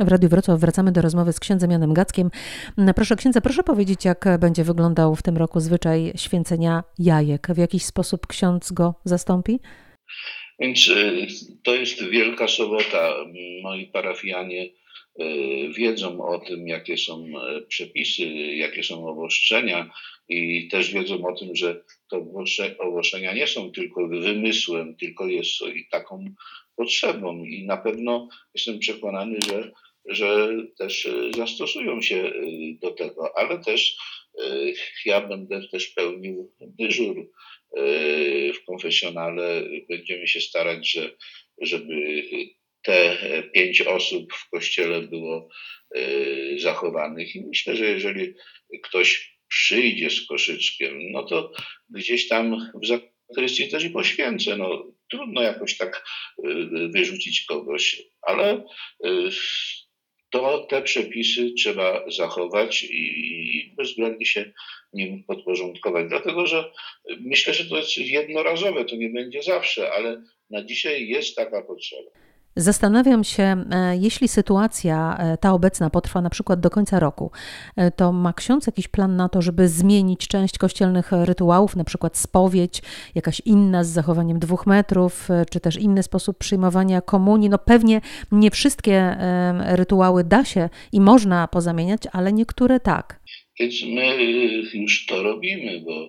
W 0.00 0.08
Radiu 0.08 0.28
Wrocław 0.28 0.60
wracamy 0.60 0.92
do 0.92 1.02
rozmowy 1.02 1.32
z 1.32 1.40
księdzem 1.40 1.70
Janem 1.70 1.94
Gackiem. 1.94 2.30
Proszę 2.96 3.16
księdza, 3.16 3.40
proszę 3.40 3.62
powiedzieć, 3.62 4.04
jak 4.04 4.24
będzie 4.40 4.64
wyglądał 4.64 5.16
w 5.16 5.22
tym 5.22 5.36
roku 5.36 5.60
zwyczaj 5.60 6.12
święcenia 6.16 6.82
jajek. 6.98 7.46
W 7.54 7.58
jakiś 7.58 7.82
sposób 7.84 8.26
ksiądz 8.26 8.72
go 8.72 8.94
zastąpi? 9.04 9.58
Więc 10.58 10.88
y, 10.88 11.26
to 11.64 11.74
jest 11.74 12.04
Wielka 12.04 12.48
Sobota. 12.48 13.14
Moi 13.62 13.86
parafianie 13.86 14.64
y, 14.64 15.72
wiedzą 15.76 16.24
o 16.24 16.38
tym, 16.38 16.68
jakie 16.68 16.96
są 16.96 17.24
e, 17.26 17.60
przepisy, 17.60 18.22
jakie 18.56 18.82
są 18.82 19.06
obostrzenia 19.06 19.90
i 20.28 20.68
też 20.68 20.92
wiedzą 20.92 21.24
o 21.24 21.38
tym, 21.38 21.56
że 21.56 21.82
te 22.10 22.16
obostrzenia 22.78 23.34
nie 23.34 23.46
są 23.46 23.72
tylko 23.72 24.08
wymysłem, 24.08 24.96
tylko 24.96 25.26
jest 25.26 25.62
i 25.74 25.88
taką 25.90 26.24
potrzebą 26.76 27.44
i 27.44 27.66
na 27.66 27.76
pewno 27.76 28.28
jestem 28.54 28.78
przekonany, 28.78 29.38
że, 29.48 29.72
że 30.06 30.48
też 30.78 31.06
e, 31.06 31.32
zastosują 31.36 32.02
się 32.02 32.16
e, 32.16 32.32
do 32.80 32.90
tego, 32.90 33.38
ale 33.38 33.58
też 33.58 33.96
ja 35.04 35.20
będę 35.20 35.68
też 35.68 35.86
pełnił 35.86 36.54
dyżur 36.60 37.30
w 38.54 38.64
konfesjonale. 38.66 39.62
Będziemy 39.88 40.26
się 40.28 40.40
starać, 40.40 40.92
że, 40.92 41.10
żeby 41.60 42.24
te 42.82 43.16
pięć 43.54 43.80
osób 43.80 44.32
w 44.32 44.50
kościele 44.50 45.02
było 45.02 45.48
zachowanych 46.56 47.36
i 47.36 47.46
myślę, 47.46 47.76
że 47.76 47.84
jeżeli 47.84 48.34
ktoś 48.82 49.38
przyjdzie 49.48 50.10
z 50.10 50.26
koszyczkiem, 50.26 51.12
no 51.12 51.22
to 51.22 51.52
gdzieś 51.90 52.28
tam 52.28 52.70
w 52.82 52.86
zakrystii 52.86 53.68
też 53.68 53.84
i 53.84 53.90
poświęcę. 53.90 54.56
No, 54.56 54.92
trudno 55.10 55.42
jakoś 55.42 55.76
tak 55.76 56.04
wyrzucić 56.90 57.44
kogoś, 57.44 58.02
ale 58.22 58.64
to 60.30 60.58
te 60.58 60.82
przepisy 60.82 61.52
trzeba 61.58 62.10
zachować 62.10 62.84
i 62.90 63.72
bezwzględnie 63.76 64.26
się 64.26 64.52
nim 64.92 65.24
podporządkować. 65.24 66.08
Dlatego, 66.08 66.46
że 66.46 66.70
myślę, 67.20 67.54
że 67.54 67.64
to 67.64 67.76
jest 67.76 67.98
jednorazowe, 67.98 68.84
to 68.84 68.96
nie 68.96 69.08
będzie 69.08 69.42
zawsze, 69.42 69.92
ale 69.92 70.22
na 70.50 70.64
dzisiaj 70.64 71.08
jest 71.08 71.36
taka 71.36 71.62
potrzeba. 71.62 72.10
Zastanawiam 72.56 73.24
się, 73.24 73.42
e, 73.42 73.96
jeśli 73.96 74.28
sytuacja 74.28 75.16
e, 75.18 75.36
ta 75.36 75.52
obecna 75.52 75.90
potrwa 75.90 76.20
na 76.20 76.30
przykład 76.30 76.60
do 76.60 76.70
końca 76.70 77.00
roku, 77.00 77.30
e, 77.76 77.90
to 77.90 78.12
ma 78.12 78.32
ksiądz 78.32 78.66
jakiś 78.66 78.88
plan 78.88 79.16
na 79.16 79.28
to, 79.28 79.42
żeby 79.42 79.68
zmienić 79.68 80.28
część 80.28 80.58
kościelnych 80.58 81.12
rytuałów, 81.12 81.76
na 81.76 81.84
przykład 81.84 82.16
spowiedź, 82.16 82.82
jakaś 83.14 83.42
inna 83.44 83.84
z 83.84 83.88
zachowaniem 83.88 84.38
dwóch 84.38 84.66
metrów, 84.66 85.28
czy 85.50 85.60
też 85.60 85.76
inny 85.76 86.02
sposób 86.02 86.38
przyjmowania 86.38 87.00
komunii? 87.00 87.48
No 87.48 87.58
pewnie 87.58 88.00
nie 88.32 88.50
wszystkie 88.50 89.16
rytuały 89.66 90.24
da 90.24 90.44
się 90.44 90.68
i 90.92 91.00
można 91.00 91.48
pozamieniać, 91.48 92.02
ale 92.12 92.32
niektóre 92.32 92.80
tak. 92.80 93.20
Więc 93.60 93.74
my 93.94 94.24
już 94.74 95.06
to 95.06 95.22
robimy, 95.22 95.80
bo 95.80 96.08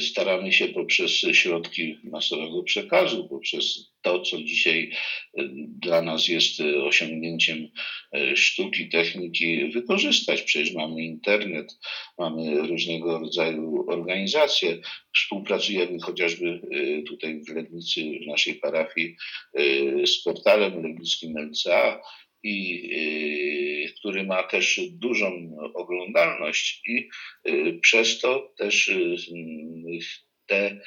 staramy 0.00 0.52
się 0.52 0.68
poprzez 0.68 1.10
środki 1.12 1.98
masowego 2.04 2.62
przekazu, 2.62 3.28
poprzez 3.28 3.92
to, 4.02 4.20
co 4.20 4.42
dzisiaj 4.42 4.90
e, 5.38 5.42
dla 5.68 6.02
nas 6.02 6.28
jest 6.28 6.60
osiągnięciem 6.60 7.68
e, 8.12 8.36
sztuki, 8.36 8.88
techniki, 8.88 9.70
wykorzystać. 9.70 10.42
Przecież 10.42 10.74
mamy 10.74 11.04
internet, 11.04 11.78
mamy 12.18 12.68
różnego 12.68 13.18
rodzaju 13.18 13.84
organizacje, 13.88 14.78
współpracujemy 15.14 15.98
chociażby 16.00 16.60
tutaj 17.06 17.40
w 17.44 17.48
Legnicy, 17.48 18.00
w 18.22 18.26
naszej 18.26 18.54
parafii 18.54 19.16
z 20.04 20.22
portalem 20.22 20.82
legnickim 20.82 21.38
LCA, 21.38 22.00
i 22.42 22.88
y, 23.88 23.92
który 24.00 24.24
ma 24.24 24.42
też 24.42 24.80
dużą 24.90 25.56
oglądalność 25.74 26.82
i 26.88 27.08
y, 27.48 27.78
przez 27.82 28.20
to 28.20 28.54
też 28.58 28.88
y, 28.88 29.16
te 30.46 30.80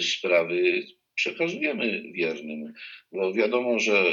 sprawy 0.00 0.86
przekazujemy 1.14 2.02
wiernym, 2.12 2.72
bo 3.12 3.32
wiadomo, 3.32 3.78
że 3.78 4.04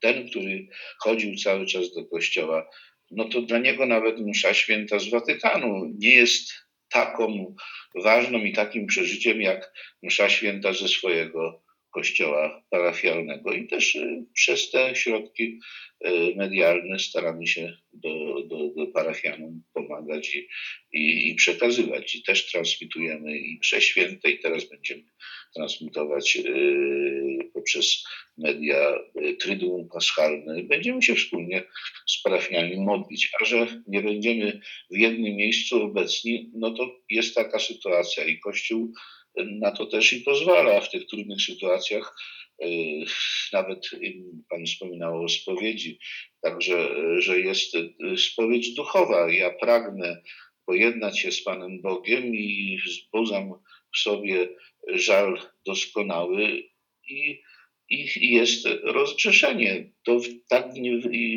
ten, 0.00 0.28
który 0.28 0.68
chodził 0.98 1.36
cały 1.36 1.66
czas 1.66 1.94
do 1.94 2.04
kościoła, 2.04 2.70
no 3.10 3.24
to 3.28 3.42
dla 3.42 3.58
niego 3.58 3.86
nawet 3.86 4.18
msza 4.18 4.54
święta 4.54 4.98
z 4.98 5.10
Watykanu 5.10 5.92
nie 5.98 6.14
jest 6.14 6.52
taką 6.88 7.54
ważną 7.94 8.38
i 8.38 8.52
takim 8.52 8.86
przeżyciem 8.86 9.40
jak 9.40 9.72
msza 10.02 10.28
święta 10.28 10.72
ze 10.72 10.88
swojego 10.88 11.62
kościoła 11.92 12.64
parafialnego 12.70 13.52
i 13.52 13.66
też 13.66 13.94
y, 13.94 14.24
przez 14.34 14.70
te 14.70 14.96
środki 14.96 15.60
y, 16.06 16.10
medialne 16.36 16.98
staramy 16.98 17.46
się 17.46 17.76
do, 17.92 18.42
do, 18.46 18.68
do 18.76 18.86
parafianom 18.86 19.62
pomagać 19.74 20.34
i, 20.34 20.48
i, 20.92 21.30
i, 21.30 21.34
przekazywać. 21.34 22.14
I 22.14 22.22
też 22.22 22.50
transmitujemy 22.50 23.38
i 23.38 23.58
msze 23.60 23.80
święte 23.80 24.30
i 24.30 24.38
teraz 24.38 24.64
będziemy 24.64 25.04
transmitować 25.54 26.36
y, 26.36 27.50
poprzez 27.54 28.04
media 28.38 28.98
Tryduum 29.40 29.88
Paschalne. 29.88 30.62
Będziemy 30.62 31.02
się 31.02 31.14
wspólnie 31.14 31.62
z 32.06 32.22
parafianami 32.22 32.76
modlić, 32.76 33.30
a 33.40 33.44
że 33.44 33.82
nie 33.86 34.02
będziemy 34.02 34.60
w 34.90 34.96
jednym 34.96 35.36
miejscu 35.36 35.82
obecni, 35.82 36.50
no 36.54 36.70
to 36.70 37.00
jest 37.10 37.34
taka 37.34 37.58
sytuacja 37.58 38.24
i 38.24 38.38
Kościół 38.38 38.92
na 39.36 39.70
to 39.70 39.86
też 39.86 40.12
i 40.12 40.20
pozwala 40.20 40.80
w 40.80 40.90
tych 40.90 41.06
trudnych 41.06 41.40
sytuacjach. 41.40 42.16
E, 42.62 42.66
nawet 43.52 43.90
Pani 44.50 44.66
wspominała 44.66 45.20
o 45.24 45.28
spowiedzi, 45.28 45.98
także, 46.42 46.88
że 47.20 47.40
jest 47.40 47.74
e, 47.74 48.16
spowiedź 48.16 48.74
duchowa. 48.74 49.32
Ja 49.32 49.50
pragnę 49.50 50.22
pojednać 50.66 51.18
się 51.18 51.32
z 51.32 51.44
Panem 51.44 51.82
Bogiem 51.82 52.34
i 52.34 52.78
wzbudzam 52.86 53.52
w 53.94 53.98
sobie 53.98 54.48
żal 54.88 55.40
doskonały 55.66 56.62
i 57.08 57.42
i 57.92 58.34
jest 58.34 58.68
rozgrzeszenie. 58.82 59.90
To 60.04 60.20
tak 60.48 60.66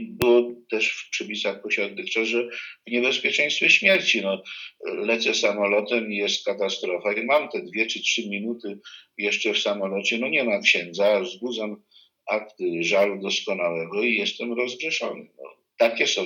było 0.02 0.52
też 0.70 0.92
w 0.92 1.10
przepisach 1.10 1.62
posiadnych, 1.62 2.06
że 2.24 2.50
w 2.88 2.92
niebezpieczeństwie 2.92 3.70
śmierci. 3.70 4.22
No, 4.22 4.44
lecę 4.86 5.34
samolotem 5.34 6.12
i 6.12 6.18
jest 6.18 6.46
katastrofa 6.46 7.14
i 7.14 7.26
mam 7.26 7.50
te 7.50 7.62
dwie 7.64 7.86
czy 7.86 8.02
trzy 8.02 8.30
minuty 8.30 8.80
jeszcze 9.18 9.54
w 9.54 9.60
samolocie, 9.60 10.18
no 10.18 10.30
nie 10.30 10.44
ma 10.44 10.60
księdza, 10.60 11.20
wzbudzam 11.20 11.84
akt 12.28 12.56
żalu 12.82 13.22
doskonałego 13.22 14.04
i 14.04 14.14
jestem 14.14 14.54
rozgrzeszony. 14.54 15.28
No, 15.38 15.44
takie 15.78 16.08
są 16.08 16.22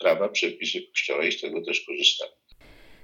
prawa, 0.00 0.28
przepisy 0.28 0.82
Kościoła 0.82 1.24
i 1.24 1.32
z 1.32 1.40
tego 1.40 1.64
też 1.64 1.80
korzystam. 1.80 2.28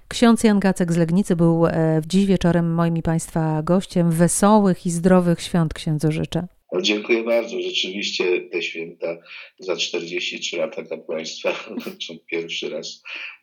Ksiądz 0.09 0.45
Jan 0.45 0.61
Gacek 0.61 0.93
z 0.93 0.97
Legnicy 0.97 1.37
był 1.37 1.67
e, 1.67 2.03
dziś 2.07 2.27
wieczorem 2.27 2.75
moim 2.75 2.97
i 2.97 3.03
Państwa 3.03 3.63
gościem. 3.63 4.11
Wesołych 4.11 4.87
i 4.87 4.91
zdrowych 4.91 5.41
świąt 5.41 5.75
księdzu 5.75 6.13
życzę. 6.13 6.47
No, 6.75 6.83
dziękuję 6.83 7.23
bardzo. 7.23 7.61
Rzeczywiście 7.61 8.41
te 8.41 8.63
święta 8.63 9.19
za 9.59 9.77
43 9.77 10.57
lata 10.57 10.83
kapłaństwa 10.85 11.53
są 12.07 12.19
pierwszy 12.27 12.69
raz 12.69 13.03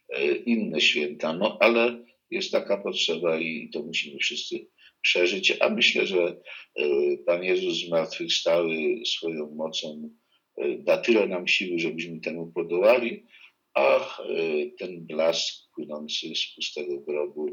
e, 0.10 0.36
inne 0.36 0.82
święta, 0.82 1.34
no 1.34 1.58
ale 1.60 2.06
jest 2.30 2.52
taka 2.52 2.78
potrzeba 2.78 3.40
i 3.40 3.70
to 3.74 3.84
musimy 3.84 4.20
wszyscy 4.20 4.68
przeżyć. 5.02 5.54
A 5.60 5.70
myślę, 5.70 6.06
że 6.06 6.42
e, 6.76 6.84
Pan 7.26 7.44
Jezus 7.44 7.78
zmartwychwstały 7.88 8.76
swoją 9.06 9.56
mocą 9.56 10.10
e, 10.58 10.78
da 10.78 10.98
tyle 10.98 11.28
nam 11.28 11.48
siły, 11.48 11.80
żebyśmy 11.80 12.20
temu 12.20 12.52
podołali, 12.52 13.26
a 13.74 14.18
ten 14.80 15.06
blask 15.06 15.56
płynący 15.76 16.36
z 16.36 16.56
pustego 16.56 17.00
grobu 17.02 17.48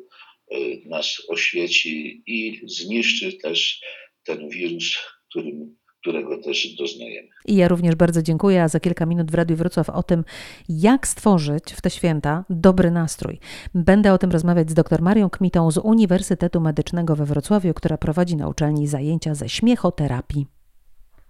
nas 0.85 1.23
oświeci 1.29 2.23
i 2.27 2.61
zniszczy 2.67 3.33
też 3.33 3.81
ten 4.25 4.49
wirus 4.49 4.99
którym, 5.31 5.77
którego 6.01 6.43
też 6.43 6.77
doznajemy. 6.79 7.29
I 7.47 7.57
ja 7.57 7.69
również 7.69 7.95
bardzo 7.95 8.23
dziękuję, 8.23 8.63
a 8.63 8.69
za 8.69 8.81
kilka 8.81 9.07
minut 9.07 9.31
w 9.31 9.35
Radiu 9.35 9.57
Wrocław 9.57 9.91
o 9.91 10.03
tym, 10.03 10.25
jak 10.69 11.07
stworzyć 11.07 11.73
w 11.73 11.81
te 11.81 11.91
święta 11.91 12.45
dobry 12.51 12.91
nastrój. 12.91 13.39
Będę 13.75 14.13
o 14.13 14.19
tym 14.19 14.31
rozmawiać 14.31 14.71
z 14.71 14.75
dr 14.75 15.03
Marią 15.03 15.31
Kmitą 15.31 15.71
z 15.71 15.79
Uniwersytetu 15.79 16.61
Medycznego 16.61 17.17
we 17.17 17.25
Wrocławiu, 17.25 17.75
która 17.75 17.99
prowadzi 17.99 18.37
na 18.37 18.49
uczelni 18.49 18.87
zajęcia 18.87 19.35
ze 19.35 19.49
śmiechoterapii. 19.49 20.58